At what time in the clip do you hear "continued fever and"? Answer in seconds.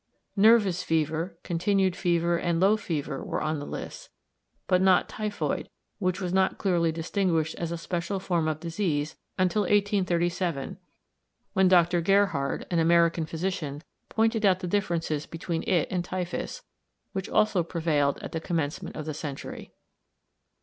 1.43-2.59